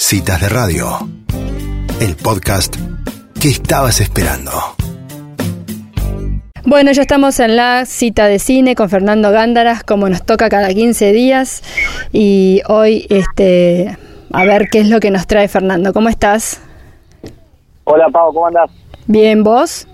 [0.00, 0.86] Citas de Radio,
[2.00, 2.76] el podcast
[3.42, 4.52] que estabas esperando.
[6.64, 10.68] Bueno, ya estamos en la cita de cine con Fernando Gándaras, como nos toca cada
[10.68, 11.64] 15 días.
[12.12, 13.98] Y hoy, este,
[14.32, 15.92] a ver qué es lo que nos trae Fernando.
[15.92, 16.62] ¿Cómo estás?
[17.82, 18.70] Hola, Pau, ¿cómo andás?
[19.08, 19.88] Bien, ¿vos?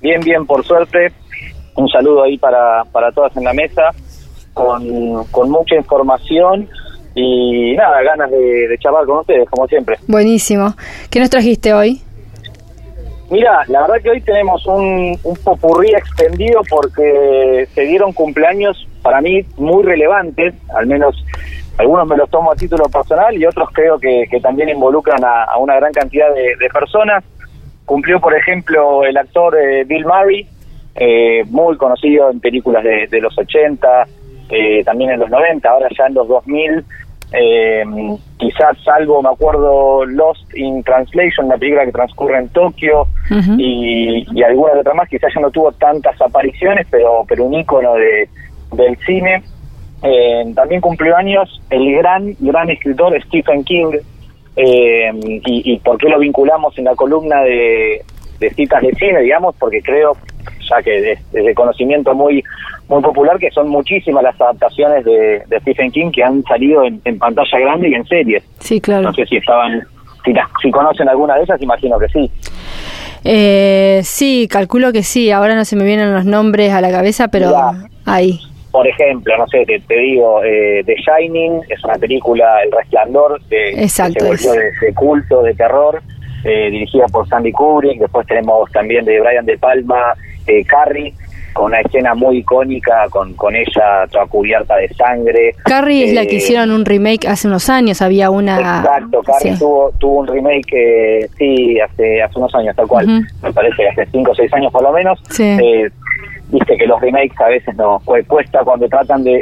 [0.00, 1.12] Bien, bien, por suerte.
[1.76, 3.90] Un saludo ahí para, para todas en la mesa,
[4.54, 6.70] con, con mucha información
[7.14, 9.96] y nada, ganas de, de charlar con ustedes, como siempre.
[10.06, 10.74] Buenísimo.
[11.10, 12.00] ¿Qué nos trajiste hoy?
[13.30, 19.20] Mira, la verdad que hoy tenemos un, un popurrí extendido porque se dieron cumpleaños para
[19.20, 21.24] mí muy relevantes, al menos
[21.78, 25.44] algunos me los tomo a título personal y otros creo que, que también involucran a,
[25.44, 27.24] a una gran cantidad de, de personas.
[27.84, 30.46] Cumplió, por ejemplo, el actor eh, Bill Murray,
[30.94, 34.06] eh, muy conocido en películas de, de los 80,
[34.50, 36.84] eh, también en los 90, ahora ya en los 2000
[37.34, 37.84] eh,
[38.38, 43.06] quizás salvo, me acuerdo, Lost in Translation, una película que transcurre en Tokio,
[43.58, 47.54] y, y alguna de otras más, quizás ya no tuvo tantas apariciones, pero, pero un
[47.54, 48.28] ícono de,
[48.72, 49.42] del cine.
[50.02, 53.92] Eh, también cumplió años el gran, gran escritor Stephen King,
[54.56, 58.02] eh, y, y por qué lo vinculamos en la columna de,
[58.38, 60.12] de citas de cine, digamos, porque creo,
[60.68, 62.42] ya que es, es de conocimiento muy
[62.88, 67.00] muy popular, que son muchísimas las adaptaciones de, de Stephen King que han salido en,
[67.04, 68.42] en, pantalla grande y en series.
[68.60, 69.04] Sí, claro.
[69.04, 69.82] No sé si estaban,
[70.24, 72.30] si, si conocen alguna de esas, imagino que sí.
[73.24, 75.30] Eh, sí, calculo que sí.
[75.30, 77.88] Ahora no se me vienen los nombres a la cabeza, pero Ya.
[78.04, 78.38] ahí.
[78.70, 83.40] Por ejemplo, no sé, te, te digo, eh, The Shining es una película, El Resplandor,
[83.48, 86.02] que, que Exacto, se volvió de, de culto, de terror,
[86.44, 88.00] eh, dirigida por Sandy Kubrick.
[88.00, 90.14] Después tenemos también de Brian De Palma,
[90.46, 91.14] eh, Carrie,
[91.52, 95.54] con una escena muy icónica, con, con ella toda cubierta de sangre.
[95.64, 98.02] Carrie es la que Eh, hicieron un remake hace unos años.
[98.02, 98.56] Había una.
[98.58, 99.58] Exacto, Carrie sí.
[99.60, 103.06] tuvo, tuvo un remake, eh, sí, hace, hace unos años, tal cual.
[103.42, 105.18] Me parece hace 5 o 6 años por lo menos.
[105.30, 105.44] Sí.
[105.44, 105.88] Eh,
[106.50, 109.40] Viste que los remakes a veces no cu- cuesta cuando tratan de,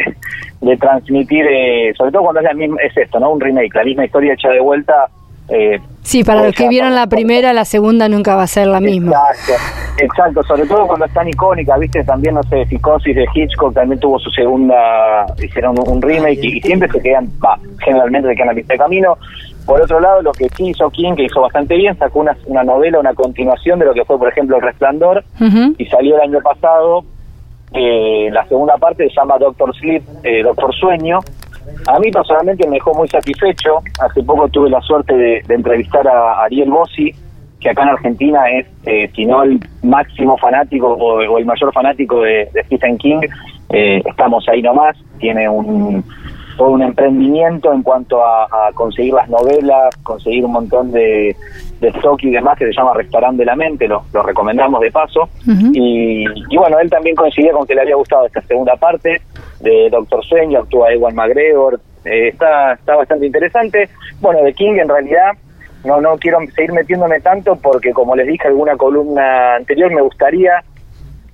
[0.60, 3.32] de transmitir, eh, sobre todo cuando es, la misma, es esto, ¿no?
[3.32, 5.08] Un remake, la misma historia hecha de vuelta.
[5.48, 8.80] Eh, Sí, para los que vieron la primera, la segunda nunca va a ser la
[8.80, 9.12] misma.
[9.30, 9.52] Exacto,
[9.98, 14.00] exacto, sobre todo cuando es tan icónica, viste, también, no sé, Psicosis de Hitchcock también
[14.00, 18.50] tuvo su segunda, hicieron un remake y, y siempre se quedan, va, generalmente se quedan
[18.50, 19.16] a mitad de camino.
[19.64, 22.64] Por otro lado, lo que sí hizo King, que hizo bastante bien, sacó una, una
[22.64, 25.24] novela, una continuación de lo que fue, por ejemplo, El Resplandor,
[25.78, 27.04] y salió el año pasado,
[27.72, 31.20] eh, la segunda parte se llama Doctor Sleep, eh, Doctor Sueño.
[31.86, 33.78] A mí personalmente me dejó muy satisfecho.
[34.00, 37.12] Hace poco tuve la suerte de, de entrevistar a Ariel Bossi,
[37.60, 41.72] que acá en Argentina es, eh, si no el máximo fanático o, o el mayor
[41.72, 43.20] fanático de, de Stephen King.
[43.70, 44.96] Eh, estamos ahí nomás.
[45.18, 46.04] Tiene un
[46.56, 51.34] todo un emprendimiento en cuanto a, a conseguir las novelas, conseguir un montón de,
[51.80, 54.90] de stock y demás que se llama Restaurante de la Mente, lo, lo recomendamos de
[54.90, 55.30] paso.
[55.72, 59.22] Y, y bueno, él también coincidía con que le había gustado esta segunda parte
[59.62, 63.88] de Doctor Sueño, actúa Ewan McGregor, eh, está, está bastante interesante.
[64.20, 65.32] Bueno, de King en realidad
[65.84, 70.02] no, no quiero seguir metiéndome tanto porque como les dije en alguna columna anterior, me
[70.02, 70.62] gustaría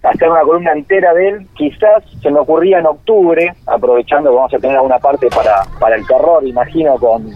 [0.03, 1.47] hacer una columna entera de él.
[1.55, 5.97] Quizás se me ocurría en octubre, aprovechando que vamos a tener alguna parte para, para
[5.97, 7.31] el terror, imagino, con,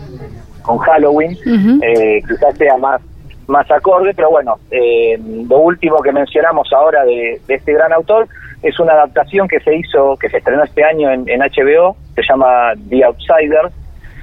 [0.62, 1.36] con Halloween,
[1.82, 3.00] eh, quizás sea más
[3.48, 8.28] más acorde, pero bueno, eh, lo último que mencionamos ahora de, de este gran autor
[8.62, 12.22] es una adaptación que se hizo, que se estrenó este año en, en HBO, se
[12.28, 13.70] llama The Outsider,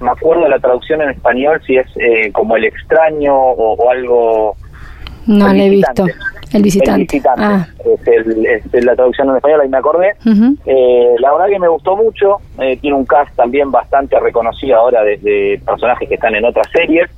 [0.01, 3.89] me acuerdo de la traducción en español, si es eh, como el extraño o, o
[3.91, 4.55] algo
[5.27, 6.05] No la he visto.
[6.51, 7.01] El visitante.
[7.01, 7.43] El visitante.
[7.43, 7.67] Ah.
[7.85, 10.13] Es, el- es la traducción en español, ahí me acordé.
[10.65, 12.37] Eh, la verdad que me gustó mucho.
[12.59, 16.67] eh, tiene un cast también bastante reconocido ahora de, de personajes que están en otras
[16.71, 17.09] series.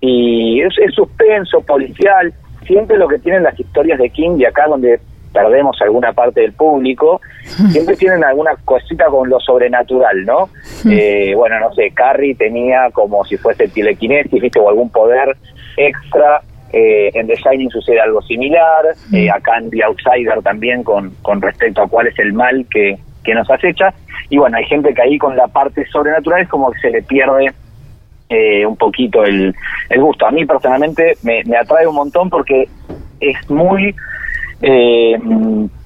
[0.00, 2.32] Y es, es suspenso, policial.
[2.66, 4.98] Siempre lo que tienen las historias de King y acá donde
[5.34, 7.20] perdemos alguna parte del público,
[7.70, 10.48] siempre tienen alguna cosita con lo sobrenatural, ¿no?
[10.86, 14.60] Eh, bueno, no sé, Carrie tenía como si fuese telequinesis, ¿viste?
[14.60, 15.34] O algún poder
[15.78, 16.42] extra.
[16.72, 18.84] Eh, en The Shining sucede algo similar.
[19.12, 22.98] Eh, acá en The Outsider también con, con respecto a cuál es el mal que,
[23.24, 23.94] que nos acecha.
[24.28, 27.02] Y bueno, hay gente que ahí con la parte sobrenatural es como que se le
[27.02, 27.50] pierde
[28.28, 29.54] eh, un poquito el,
[29.88, 30.26] el gusto.
[30.26, 32.68] A mí personalmente me, me atrae un montón porque
[33.20, 33.94] es muy
[34.62, 35.18] eh,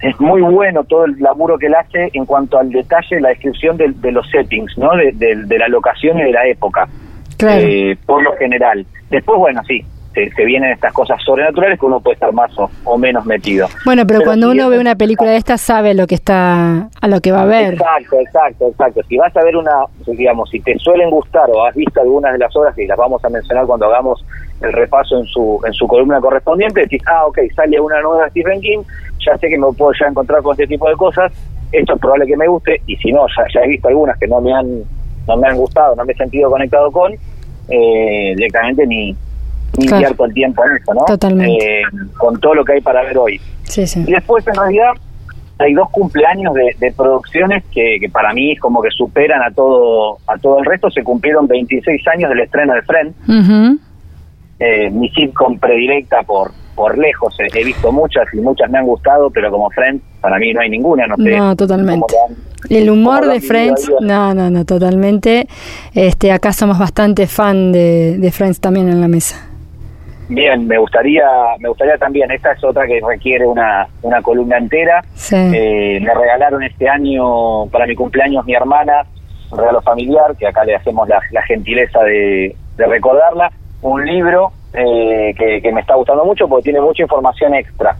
[0.03, 3.77] es muy bueno todo el laburo que él hace en cuanto al detalle, la descripción
[3.77, 4.95] de, de los settings, ¿no?
[4.97, 6.89] De, de- de la locación y de la época,
[7.37, 7.63] Claro.
[7.67, 8.85] eh, por lo general.
[9.11, 9.83] Después, bueno, sí,
[10.15, 13.69] se, se vienen estas cosas sobrenaturales que uno puede estar más o, o menos metido.
[13.85, 16.89] Bueno, pero, Pero cuando si uno ve una película de esta sabe lo que está
[17.01, 17.75] a lo que va a ver.
[17.75, 19.01] Exacto, exacto, exacto.
[19.09, 19.71] Si vas a ver una,
[20.07, 23.25] digamos, si te suelen gustar o has visto algunas de las obras que las vamos
[23.25, 24.25] a mencionar cuando hagamos
[24.61, 28.31] el repaso en su en su columna correspondiente, decís, ah, ok, sale una nueva de
[28.31, 28.79] Stephen King,
[29.25, 31.33] ya sé que me puedo ya encontrar con este tipo de cosas,
[31.73, 34.27] esto es probable que me guste, y si no, ya, ya he visto algunas que
[34.27, 34.67] no me han
[35.27, 37.13] no me han gustado, no me he sentido conectado con,
[37.69, 39.13] eh, directamente ni,
[39.77, 39.97] ni Claro.
[39.97, 41.05] invierto el tiempo en eso, ¿no?
[41.05, 41.81] Totalmente.
[41.81, 41.83] Eh,
[42.17, 43.39] con todo lo que hay para ver hoy.
[43.65, 44.03] Sí, sí.
[44.07, 44.93] Y después, en realidad,
[45.59, 50.17] hay dos cumpleaños de, de producciones que, que para mí como que superan a todo
[50.27, 50.91] a todo el resto.
[50.91, 53.79] Se cumplieron 26 años del estreno de Friends, Ujú.
[54.61, 57.37] Eh, mi sitcom predilecta por por lejos.
[57.41, 60.61] He, he visto muchas y muchas me han gustado, pero como Friends, para mí no
[60.61, 61.09] hay ninguna.
[61.09, 61.37] No sé.
[61.37, 62.15] No, totalmente.
[62.29, 62.37] han-
[62.71, 65.49] El humor de Friends, no, no, no, totalmente.
[65.93, 69.45] Este, acá somos bastante fan de, de Friends también en la mesa.
[70.29, 71.25] Bien, me gustaría
[71.59, 72.31] me gustaría también.
[72.31, 75.03] Esta es otra que requiere una, una columna entera.
[75.15, 75.35] Sí.
[75.37, 79.05] Eh, me regalaron este año para mi cumpleaños mi hermana,
[79.51, 83.51] un regalo familiar, que acá le hacemos la, la gentileza de, de recordarla,
[83.83, 87.97] un libro eh, que, que me está gustando mucho porque tiene mucha información extra.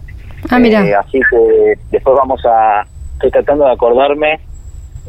[0.49, 0.85] Ah, mira.
[0.85, 4.39] Eh, así que después vamos a, estoy tratando de acordarme,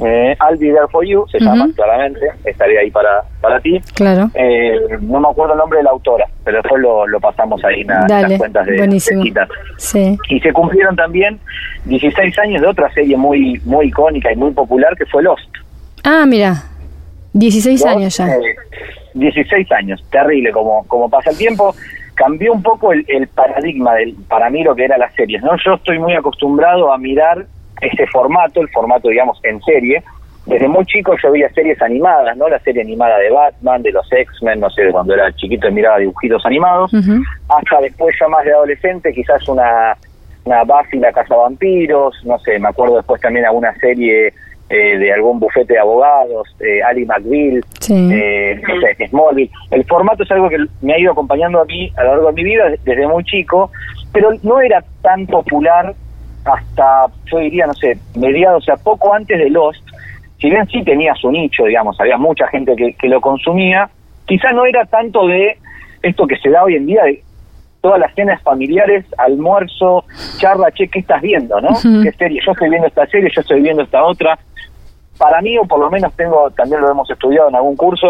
[0.02, 3.80] eh, I'll Be There For You, se llama claramente, estaré ahí para, para ti.
[3.94, 4.30] Claro.
[4.34, 7.82] Eh, no me acuerdo el nombre de la autora, pero después lo, lo pasamos ahí
[7.82, 9.24] en, las cuentas de, buenísimo.
[9.24, 9.46] de.
[9.76, 10.18] Sí.
[10.30, 11.38] Y se cumplieron también
[11.84, 15.50] 16 años de otra serie muy muy icónica y muy popular que fue Lost.
[16.04, 16.64] Ah, mira.
[17.34, 18.26] 16 Lost, años ya.
[19.14, 21.74] Eh, 16 años, terrible como, como pasa el tiempo.
[22.14, 25.42] Cambió un poco el, el paradigma del, para mí lo que era las series.
[25.42, 25.52] ¿no?
[25.64, 27.46] Yo estoy muy acostumbrado a mirar
[27.80, 30.02] ese formato, el formato, digamos, en serie.
[30.46, 32.48] Desde muy chico yo veía series animadas, ¿no?
[32.48, 35.98] La serie animada de Batman, de los X-Men, no sé, de cuando era chiquito miraba
[35.98, 36.92] dibujitos animados.
[36.92, 39.96] Hasta después ya más de adolescente, quizás una,
[40.44, 44.32] una Buffy la casa vampiros, no sé, me acuerdo después también alguna serie
[44.70, 48.08] eh, de algún bufete de abogados, eh, Ali McBeal, Sí.
[48.12, 49.50] eh, no sé, Smallville.
[49.72, 52.32] El formato es algo que me ha ido acompañando a mí a lo largo de
[52.34, 53.70] mi vida desde muy chico,
[54.12, 55.92] pero no era tan popular
[56.44, 59.82] hasta, yo diría, no sé, mediados, o sea, poco antes de Lost,
[60.38, 63.90] si bien sí tenía su nicho, digamos, había mucha gente que, que lo consumía,
[64.26, 65.58] quizá no era tanto de
[66.02, 67.22] esto que se da hoy en día, de
[67.82, 70.04] todas las cenas familiares, almuerzo,
[70.38, 71.70] charla, che, ¿qué estás viendo, no?
[72.02, 72.40] ¿Qué serie?
[72.44, 74.38] Yo estoy viendo esta serie, yo estoy viendo esta otra.
[75.20, 78.06] Para mí, o por lo menos tengo, también lo hemos estudiado en algún curso,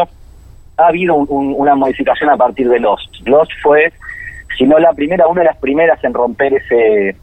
[0.77, 3.11] ha habido un- un- una modificación a partir de Lost.
[3.27, 3.93] Lost fue,
[4.57, 7.17] si no la primera, una de las primeras en romper ese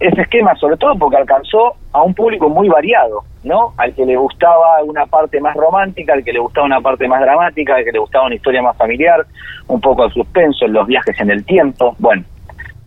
[0.00, 3.74] ese esquema, sobre todo porque alcanzó a un público muy variado, ¿no?
[3.76, 7.20] Al que le gustaba una parte más romántica, al que le gustaba una parte más
[7.20, 9.24] dramática, al que le gustaba una historia más familiar,
[9.68, 12.24] un poco de suspenso, los viajes en el tiempo, bueno,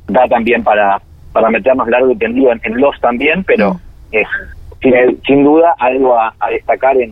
[0.07, 0.99] da también para,
[1.31, 3.79] para meternos largo y tendido en, en Lost también, pero Mm.
[4.11, 4.27] es
[4.81, 4.93] sin,
[5.25, 7.11] sin duda algo a, a destacar en,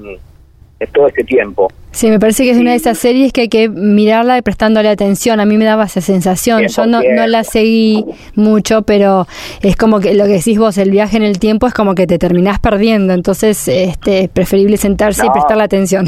[0.79, 1.71] en todo este tiempo.
[1.91, 4.89] Sí, me parece que es una de esas series que hay que mirarla y prestándole
[4.89, 5.39] atención.
[5.39, 6.67] A mí me daba esa sensación.
[6.67, 8.03] Yo no, no la seguí
[8.35, 9.25] mucho, pero
[9.61, 12.05] es como que lo que decís vos, el viaje en el tiempo es como que
[12.05, 13.13] te terminás perdiendo.
[13.13, 15.33] Entonces, este, es preferible sentarse y No.
[15.33, 16.05] prestarle atención.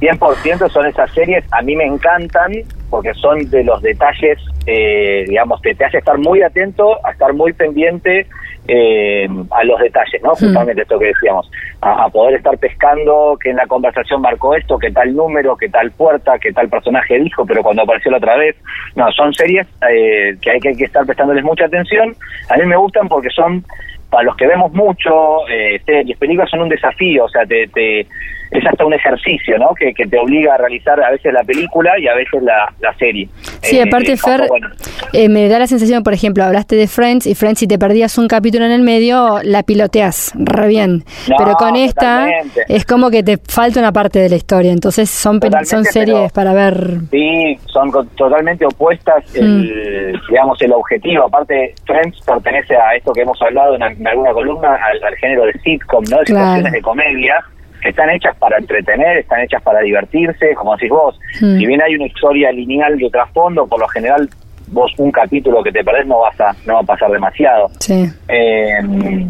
[0.00, 2.50] 100% son esas series, a mí me encantan
[2.88, 7.34] porque son de los detalles, eh, digamos, te, te hace estar muy atento, a estar
[7.34, 8.26] muy pendiente
[8.72, 10.30] eh, a los detalles, ¿no?
[10.30, 11.50] Justamente esto que decíamos,
[11.80, 15.68] a, a poder estar pescando, que en la conversación marcó esto, que tal número, que
[15.68, 18.54] tal puerta, que tal personaje dijo, pero cuando apareció la otra vez.
[18.94, 22.14] No, son series eh, que, hay que hay que estar prestándoles mucha atención.
[22.48, 23.64] A mí me gustan porque son
[24.08, 28.06] para los que vemos mucho, eh, series, películas son un desafío, o sea, te, te,
[28.50, 29.70] es hasta un ejercicio, ¿no?
[29.78, 32.92] Que, que te obliga a realizar a veces la película y a veces la, la
[32.94, 33.28] serie.
[33.62, 34.68] Sí, Eh, aparte, eh, Fer, bueno,
[35.12, 38.18] eh, me da la sensación, por ejemplo, hablaste de Friends y Friends, si te perdías
[38.18, 41.04] un capítulo en el medio, la piloteas re bien.
[41.28, 42.64] No, Pero con esta totalmente.
[42.68, 44.72] es como que te falta una parte de la historia.
[44.72, 46.98] Entonces, son, son series para ver.
[47.10, 49.36] Sí, son totalmente opuestas, Mm.
[49.44, 51.24] el, digamos, el objetivo.
[51.24, 55.44] Aparte, Friends pertenece a esto que hemos hablado en, en alguna columna, al, al género
[55.46, 56.18] de sitcom, ¿no?
[56.18, 56.40] De Claro.
[56.56, 57.44] situaciones de comedia,
[57.88, 61.18] están hechas para entretener, están hechas para divertirse, como decís vos.
[61.40, 61.58] Mm.
[61.58, 64.28] Si bien hay una historia lineal de trasfondo, por lo general
[64.68, 67.68] vos un capítulo que te perdés no vas a no va a pasar demasiado.
[67.80, 68.04] Sí.
[68.28, 69.26] Eh,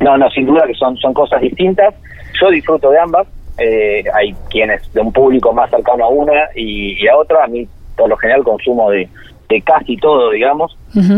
[0.00, 1.94] no, no, sin duda que son, son cosas distintas.
[2.40, 3.26] Yo disfruto de ambas.
[3.58, 7.44] Eh, hay quienes de un público más cercano a una y, y a otra.
[7.44, 9.08] A mí, por lo general, consumo de,
[9.48, 10.76] de casi todo, digamos.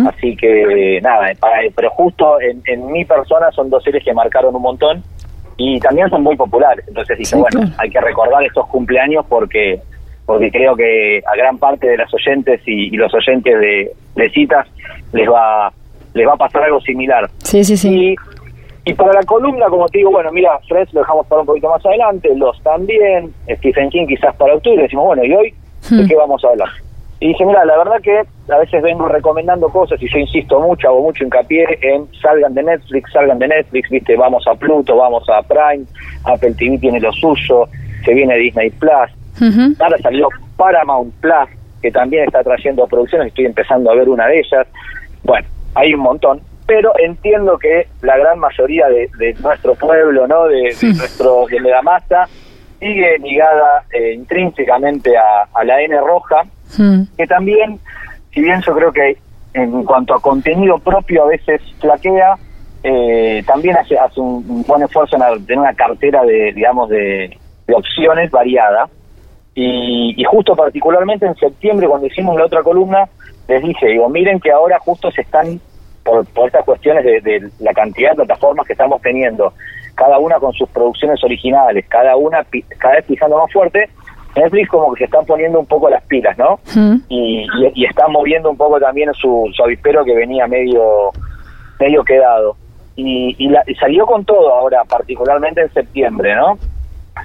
[0.08, 4.54] Así que, nada, para- pero justo en, en mi persona son dos series que marcaron
[4.54, 5.02] un montón
[5.58, 6.84] y también son muy populares.
[6.88, 7.74] Entonces dije, Sí, bueno, claro.
[7.76, 9.80] hay que recordar estos cumpleaños porque
[10.24, 14.66] porque creo que a gran parte de las oyentes y, los oyentes de, de, citas
[15.12, 15.72] les va
[16.14, 17.28] les va a pasar algo similar.
[17.38, 18.14] Sí, sí, sí.
[18.84, 21.68] Y, para la columna, como te digo, bueno, mira, Fred lo dejamos para un poquito
[21.68, 25.54] más adelante, los también, Stephen King quizás para octubre, decimos, bueno, ¿y hoy
[25.90, 26.08] de hmm.
[26.08, 26.68] qué vamos a hablar?
[27.20, 28.22] Y dije, mira, la verdad que
[28.52, 32.62] a veces vengo recomendando cosas y yo insisto mucho, hago mucho hincapié en salgan de
[32.62, 35.84] Netflix, salgan de Netflix, viste, vamos a Pluto, vamos a Prime,
[36.24, 37.68] Apple TV tiene lo suyo,
[38.04, 41.48] se viene Disney Plus, ahora salió Paramount Plus,
[41.82, 44.66] que también está trayendo producciones, estoy empezando a ver una de ellas.
[45.24, 50.46] Bueno, hay un montón, pero entiendo que la gran mayoría de, nuestro pueblo, ¿no?
[50.46, 52.28] De, nuestro de la masa
[52.78, 56.44] sigue ligada eh, intrínsecamente a la N roja,
[56.76, 57.02] Hmm.
[57.16, 57.78] que también,
[58.32, 59.16] si bien yo creo que
[59.54, 62.36] en cuanto a contenido propio a veces flaquea,
[62.82, 67.36] eh, también hace, hace un, buen esfuerzo en tener una cartera de, digamos, de,
[67.74, 68.88] opciones variada.
[69.54, 73.08] Y, justo particularmente en septiembre, cuando hicimos la otra columna,
[73.48, 75.60] les dije, digo, miren que ahora justo se están,
[76.04, 79.52] por, por estas cuestiones de, de, la cantidad de plataformas que estamos teniendo,
[79.96, 82.46] cada una con sus producciones originales, cada una
[82.78, 83.90] cada vez pisando más fuerte,
[84.36, 86.60] Netflix como que se están poniendo un poco las pilas, ¿no?
[87.08, 91.10] Y, y, están moviendo un poco también su, su avispero que venía medio
[91.78, 92.56] medio quedado.
[92.96, 96.58] Y, y, salió con todo ahora, particularmente en septiembre, ¿no?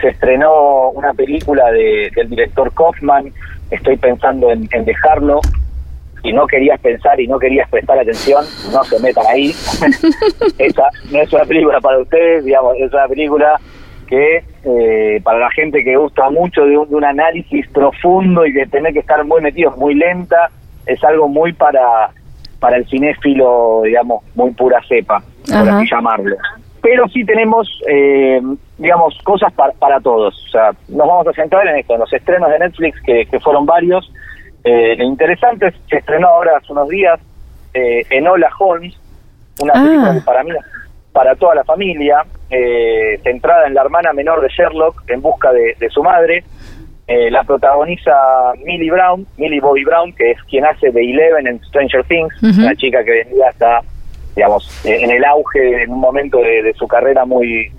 [0.01, 3.31] Se estrenó una película de, del director Kaufman,
[3.71, 5.39] estoy pensando en, dejarlo,
[6.23, 9.49] y no querías pensar y no querías prestar atención, no se metan ahí.
[10.57, 13.59] Esa no es una película para ustedes, digamos, es una película
[14.03, 18.93] que eh, para la gente que gusta mucho de un, análisis profundo y de tener
[18.93, 20.49] que estar muy metidos, muy lenta,
[20.85, 22.09] es algo muy para,
[22.59, 26.35] para el cinéfilo, digamos, muy pura cepa, por así llamarlo.
[26.81, 28.41] Pero sí tenemos, eh,
[28.77, 30.35] digamos, cosas para, para todos.
[30.47, 33.39] O sea, nos vamos a centrar en esto, en los estrenos de Netflix, que, que
[33.39, 34.11] fueron varios.
[34.65, 37.19] Eh, interesantes, se estrenó ahora hace unos días
[37.73, 38.95] eh, Enola Holmes,
[39.61, 40.13] una película ah.
[40.13, 40.51] que para mí
[41.11, 45.89] para toda la familia, eh, centrada en la hermana menor de Sherlock en busca de,
[45.89, 46.43] su madre.
[47.07, 48.13] Eh, la protagoniza
[48.63, 52.75] Millie Brown, Millie Bobby Brown, que es quien hace de Eleven en Stranger Things, una
[52.75, 53.81] chica que venía hasta,
[54.35, 57.71] digamos, en el auge en un momento de, su carrera muy,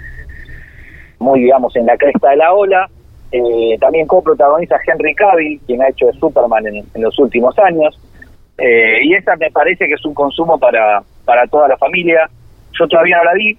[1.20, 2.90] muy, digamos, en la cresta de la ola.
[3.32, 7.98] Eh, también coprotagoniza Henry Cavill, quien ha hecho de Superman en, en los últimos años.
[8.58, 12.28] Eh, y esta me parece que es un consumo para, para toda la familia.
[12.78, 13.56] Yo todavía no la vi,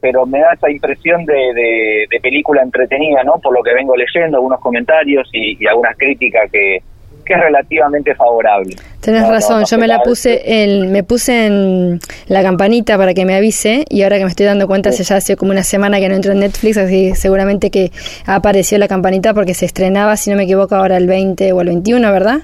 [0.00, 3.38] pero me da esa impresión de, de, película entretenida, ¿no?
[3.38, 6.82] Por lo que vengo leyendo, algunos comentarios y, algunas críticas que,
[7.24, 8.76] que es relativamente favorable.
[9.00, 11.98] Tenés razón, yo me la puse el, me puse en
[12.28, 15.16] la campanita para que me avise y ahora que me estoy dando cuenta, hace ya
[15.16, 17.90] hace como una semana que no entro en Netflix, así seguramente que
[18.26, 21.68] apareció la campanita porque se estrenaba, si no me equivoco, ahora el 20 o el
[21.68, 22.38] 21, ¿verdad?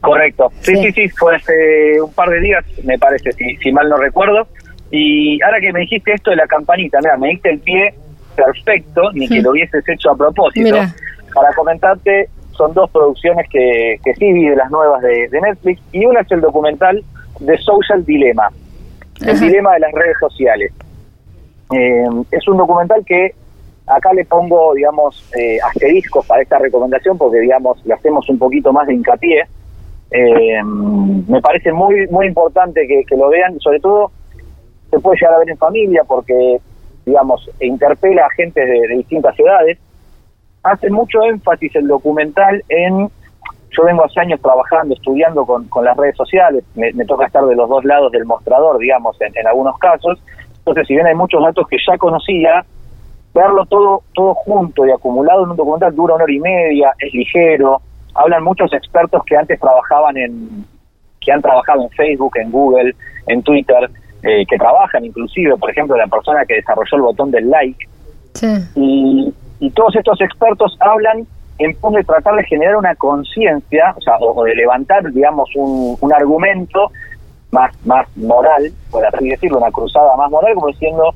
[0.00, 3.88] Correcto, sí, sí, sí, fue hace un par de días, me parece, si, si mal
[3.88, 4.48] no recuerdo.
[4.92, 7.94] Y ahora que me dijiste esto de la campanita, mira, me diste el pie
[8.36, 10.76] perfecto, ni que lo hubieses hecho a propósito.
[11.34, 16.04] Para comentarte, son dos producciones que, que sí vi de las nuevas de, Netflix, y
[16.04, 17.02] una es el documental
[17.40, 18.50] de Social Dilemma,
[19.26, 20.72] el dilema de las redes sociales.
[21.74, 23.34] Eh, es un documental que
[23.86, 28.74] acá le pongo, digamos, eh, asteriscos para esta recomendación porque, digamos, le hacemos un poquito
[28.74, 29.46] más de hincapié.
[30.10, 34.12] Eh, me parece muy muy importante que, que, lo vean, sobre todo
[34.92, 36.60] se puede llegar a ver en familia porque,
[37.06, 39.78] digamos, interpela a gente de, distintas edades.
[40.62, 43.08] Hace mucho énfasis el documental en
[43.74, 47.70] yo vengo hace años trabajando, estudiando con, las redes sociales, me, toca estar de los
[47.70, 50.22] dos lados del mostrador, digamos, en, en, algunos casos.
[50.58, 52.66] Entonces, si bien hay muchos datos que ya conocía,
[53.32, 57.14] verlo todo, todo junto y acumulado en un documental dura una hora y media, es
[57.14, 57.80] ligero.
[58.14, 60.66] Hablan muchos expertos que antes trabajaban en,
[61.18, 62.94] que han trabajado en Facebook, en Google,
[63.26, 63.90] en Twitter,
[64.22, 67.88] eh, que trabajan inclusive, por ejemplo, la persona que desarrolló el botón del like.
[68.74, 69.32] Y,
[69.74, 71.24] todos estos expertos hablan
[71.58, 75.96] en pos de tratar de generar una conciencia, o sea, o, de levantar, digamos, un,
[76.00, 76.90] un argumento
[77.52, 81.14] más, más moral, por así decirlo, una cruzada más moral, como diciendo,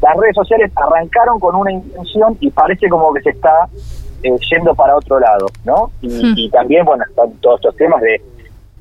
[0.00, 3.68] las redes sociales arrancaron con una intención y parece como que se está
[4.22, 5.90] eh, yendo para otro lado, ¿no?
[6.00, 6.34] Y, hmm.
[6.36, 8.20] y también, bueno, están todos estos temas de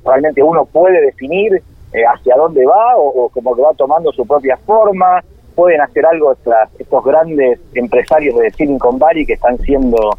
[0.06, 1.62] realmente uno puede definir
[1.94, 5.24] eh, hacia dónde va o, como que va tomando su propia forma.
[5.56, 6.36] Pueden hacer algo
[6.78, 10.12] estos grandes empresarios de Silicon Valley que están siendo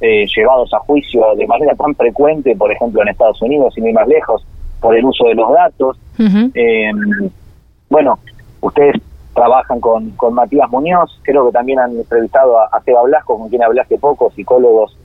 [0.00, 3.92] eh, llevados a juicio de manera tan frecuente, por ejemplo, en Estados Unidos, y ni
[3.92, 4.44] más lejos,
[4.80, 5.98] por el uso de los datos.
[6.18, 7.30] Em,
[7.88, 8.18] bueno,
[8.60, 8.96] ustedes
[9.34, 13.62] trabajan con, con Matías Muñoz, creo que también han entrevistado a, Seba Blasco, con quien
[13.62, 14.96] hablaste poco, psicólogos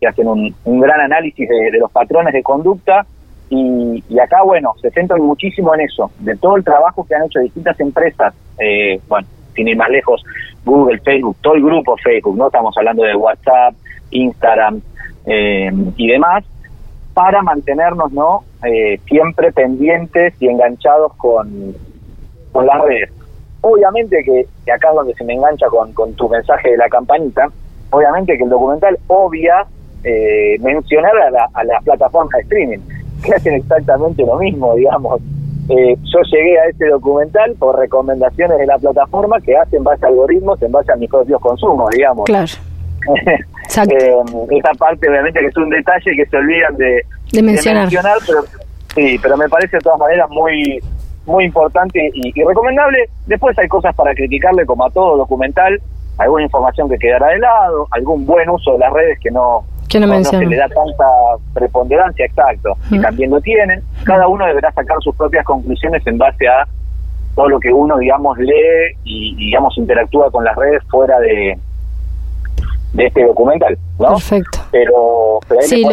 [0.00, 3.06] que hacen un, gran análisis de, los patrones de conducta
[3.48, 7.40] y, acá, bueno, se centran muchísimo en eso, de todo el trabajo que han hecho
[7.40, 10.24] distintas empresas, eh, bueno, sin ir más lejos,
[10.64, 13.74] Google, Facebook, todo el grupo Facebook, no estamos hablando de WhatsApp,
[14.10, 14.80] Instagram
[15.26, 16.44] eh, y demás,
[17.14, 21.74] para mantenernos no eh, siempre pendientes y enganchados con,
[22.52, 23.10] con las redes.
[23.60, 27.48] Obviamente que, acá es donde se me engancha con, con tu mensaje de la campanita,
[27.90, 29.66] obviamente que el documental obvia
[30.04, 32.78] eh, mencionar a, a las plataformas de streaming,
[33.22, 35.20] que hacen exactamente lo mismo, digamos.
[35.68, 40.08] Eh, yo llegué a este documental por recomendaciones de la plataforma que hacen base a
[40.08, 42.24] algoritmos en base a mis propios consumos, digamos.
[42.24, 42.46] Claro.
[43.16, 44.14] eh,
[44.50, 47.88] esa parte obviamente que es un detalle que se olvidan de, mencionar.
[48.26, 48.44] pero
[48.94, 50.80] sí, pero me parece de todas maneras muy
[51.26, 53.08] muy importante y, recomendable.
[53.26, 55.80] Después hay cosas para criticarle como a todo documental,
[56.18, 59.64] alguna información que quedará de lado, algún buen uso de las redes que no
[60.00, 61.04] que no, se le da tanta
[61.54, 63.82] preponderancia, exacto, y también lo tienen.
[64.04, 66.66] Cada uno deberá sacar sus propias conclusiones en base a
[67.34, 71.58] todo lo que uno, digamos, lee y, digamos, interactúa con las redes fuera de,
[72.94, 74.08] de este documental, ¿no?
[74.08, 74.58] Perfecto.
[74.72, 75.84] Pero, sí,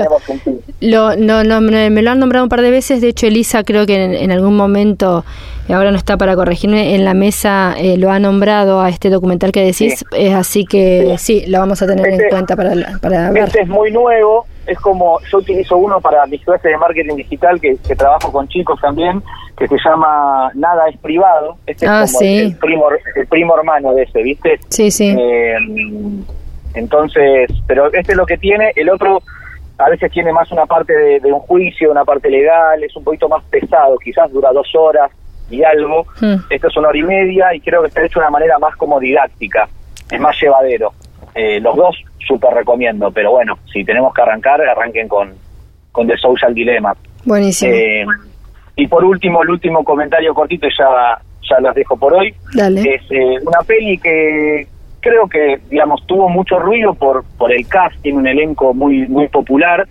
[0.79, 3.85] lo, no, no, me lo han nombrado un par de veces, de hecho Elisa creo
[3.85, 5.25] que en, algún momento,
[5.71, 9.51] ahora no está para corregirme, en la mesa eh, lo ha nombrado a este documental
[9.51, 11.45] que decís, eh, así que sí.
[11.47, 13.43] lo vamos a tener en este cuenta para, para ver.
[13.45, 17.61] Este es muy nuevo, es como, yo utilizo uno para mis clases de marketing digital,
[17.61, 19.23] que, trabajo con chicos también,
[19.57, 23.93] que se llama Nada es privado, este es ah, como el, primo, el primo hermano
[23.93, 24.59] de ese, ¿viste?
[24.69, 25.15] Sí, sí.
[25.17, 25.57] Eh,
[26.73, 29.21] entonces, pero este es lo que tiene, el otro
[29.77, 33.27] a veces tiene más una parte de, un juicio, una parte legal, es un poquito
[33.27, 35.11] más pesado, quizás dura dos horas
[35.53, 36.35] y algo, hmm.
[36.49, 38.75] esto es una hora y media y creo que está hecho de una manera más
[38.75, 39.67] como didáctica,
[40.09, 40.91] es más llevadero.
[41.35, 41.95] Eh, los dos
[42.27, 45.33] súper recomiendo, pero bueno, si tenemos que arrancar, arranquen con,
[45.91, 46.95] con The Social Dilemma.
[47.25, 47.73] Buenísimo.
[47.73, 48.05] Eh,
[48.75, 51.19] y por último, el último comentario cortito, ya,
[51.49, 52.81] ya los dejo por hoy, Dale.
[52.81, 54.67] es eh, una peli que,
[54.99, 59.27] creo que, digamos, tuvo mucho ruido por, por el cast, tiene un elenco muy, muy
[59.27, 59.87] popular,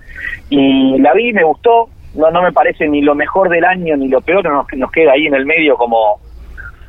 [0.51, 4.09] y la vi, me gustó, no, no me parece ni lo mejor del año ni
[4.09, 6.21] lo peor, nos, nos queda ahí en el medio como,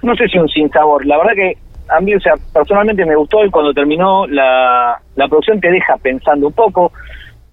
[0.01, 1.57] no sé si un sin sabor, la verdad que
[1.89, 5.97] a mí, o sea, personalmente me gustó y cuando terminó la, la producción te deja
[5.97, 6.91] pensando un poco,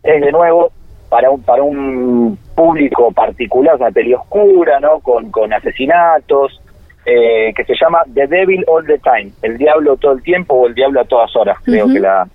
[0.03, 0.73] es de nuevo
[1.09, 5.01] para un, para un público particular, una peli oscura, ¿no?
[5.01, 6.61] Con, con asesinatos,
[7.05, 10.67] eh, que se llama The Devil All the Time, el diablo todo el tiempo o
[10.69, 12.29] el diablo a todas horas, creo que la,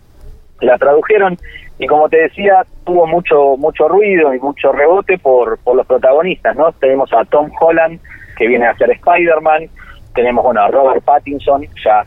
[0.61, 1.37] la tradujeron.
[1.77, 6.55] Y como te decía, tuvo mucho mucho ruido y mucho rebote por, por los protagonistas,
[6.55, 6.71] ¿no?
[6.73, 7.99] Tenemos a Tom Holland,
[8.37, 9.69] que viene a ser Spider-Man,
[10.13, 12.03] tenemos, bueno, a Robert Pattinson, ya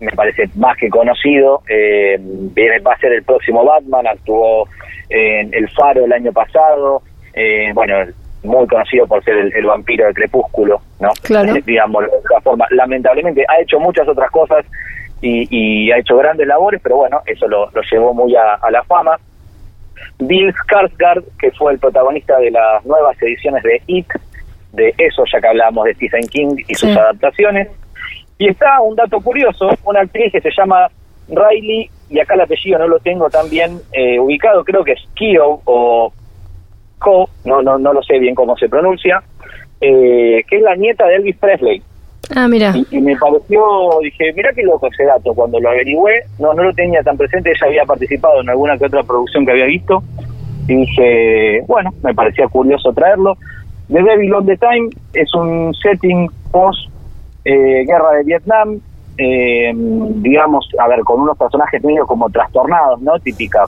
[0.00, 4.68] me parece más que conocido, eh, viene, va a ser el próximo Batman, actuó
[5.08, 7.02] en El Faro el año pasado,
[7.32, 7.94] eh, bueno,
[8.42, 11.10] muy conocido por ser el, vampiro de Crepúsculo, ¿no?
[11.22, 11.54] Claro.
[11.64, 12.66] Digamos, de forma.
[12.70, 14.66] Lamentablemente ha hecho muchas otras cosas
[15.24, 19.18] y, ha hecho grandes labores, pero bueno, eso lo, llevó muy a, la fama.
[20.18, 24.06] Bill Skarsgård, que fue el protagonista de las nuevas ediciones de It,
[24.72, 27.68] de eso ya que hablábamos de Stephen King y sus adaptaciones.
[28.38, 30.88] Y está un dato curioso, una actriz que se llama
[31.28, 35.08] Riley, y acá el apellido no lo tengo tan bien eh, ubicado, creo que es
[35.14, 36.12] Kio o
[37.44, 39.22] no, no, no lo sé bien cómo se pronuncia,
[39.80, 41.82] eh, que es la nieta de Elvis Presley.
[42.34, 42.74] Ah, mira.
[42.90, 43.62] Y, me pareció,
[44.02, 45.34] dije, mira qué loco ese dato.
[45.34, 48.86] Cuando lo averigüé, no, no lo tenía tan presente, ella había participado en alguna que
[48.86, 50.02] otra producción que había visto.
[50.68, 53.36] Y dije, bueno, me parecía curioso traerlo.
[53.88, 56.88] The Devil on the Time es un setting post
[57.44, 58.80] eh, guerra de Vietnam,
[59.18, 63.18] eh, digamos, a ver, con unos personajes medio como trastornados, ¿no?
[63.18, 63.66] Típica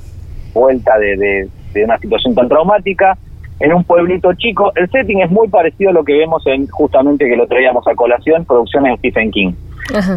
[0.54, 3.18] vuelta de, de una situación tan traumática
[3.60, 4.72] en un pueblito chico.
[4.74, 7.94] El setting es muy parecido a lo que vemos en justamente que lo traíamos a
[7.94, 9.52] colación, producciones de Stephen King.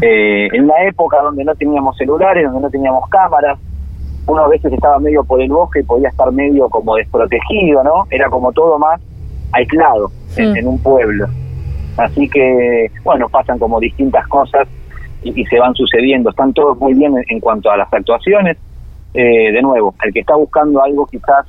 [0.01, 3.59] Eh, en una época donde no teníamos celulares, donde no teníamos cámaras,
[4.25, 8.05] uno a veces estaba medio por el bosque y podía estar medio como desprotegido, ¿no?
[8.09, 8.99] Era como todo más
[9.51, 11.27] aislado en, un pueblo.
[11.97, 14.67] Así que, bueno, pasan como distintas cosas
[15.23, 16.29] y, se van sucediendo.
[16.29, 18.57] Están todos muy bien en, cuanto a las actuaciones.
[19.13, 21.47] Eh, de nuevo, el que está buscando algo quizás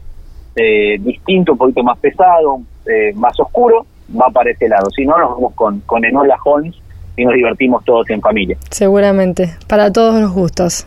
[0.57, 3.87] eh, distinto, un poquito más pesado, eh, más oscuro,
[4.21, 4.91] va para ese lado.
[4.91, 6.75] Si no, nos vamos con, con Enola Holmes
[7.17, 8.57] y nos divertimos todos en familia.
[8.71, 10.87] Seguramente, para todos los gustos.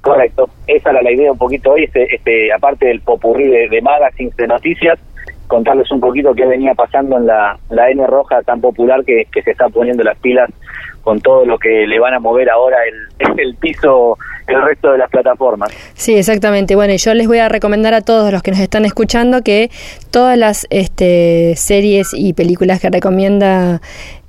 [0.00, 4.36] Correcto, esa era la idea un poquito hoy, este, este aparte del popurrí de, magazines,
[4.36, 5.00] de noticias,
[5.46, 9.42] contarles un poquito qué venía pasando en la, la N roja tan popular que, que
[9.42, 10.50] se está poniendo las pilas
[11.02, 14.98] con todo lo que le van a mover ahora el, el piso el resto de
[14.98, 15.70] las plataformas.
[15.94, 16.76] Sí, exactamente.
[16.76, 19.70] Bueno, y yo les voy a recomendar a todos los que nos están escuchando que
[20.10, 23.80] todas las este, series y películas que recomienda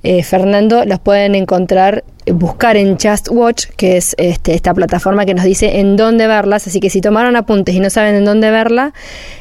[0.02, 5.34] eh, Fernando las pueden encontrar, buscar en Just Watch, que es este, esta plataforma que
[5.34, 6.66] nos dice en dónde verlas.
[6.66, 8.92] Así que si tomaron apuntes y no saben en dónde verla,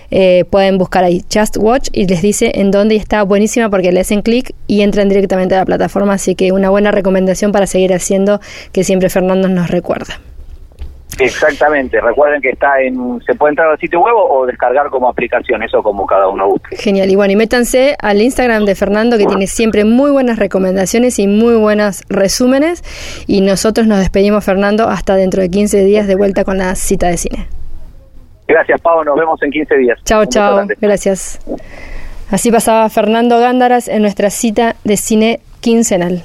[0.09, 3.99] eh, pueden buscar ahí Just Watch y les dice en dónde está buenísima porque le
[3.99, 6.13] hacen clic y entran directamente a la plataforma.
[6.13, 8.41] Así que una buena recomendación para seguir haciendo
[8.71, 10.19] que siempre Fernando nos recuerda.
[11.19, 15.63] Exactamente, recuerden que está en, se puede entrar al sitio web o descargar como aplicación,
[15.63, 16.75] eso como cada uno busque.
[16.75, 21.19] Genial, y bueno, y métanse al Instagram de Fernando que tiene siempre muy buenas recomendaciones
[21.19, 22.83] y muy buenos resúmenes
[23.27, 27.07] y nosotros nos despedimos Fernando hasta dentro de 15 días de vuelta con la cita
[27.07, 27.47] de cine.
[28.47, 29.99] Gracias Pau, nos vemos en 15 días.
[30.05, 31.39] Chao, chao, gracias.
[32.31, 36.23] Así pasaba Fernando Gándaras en nuestra cita de cine quincenal.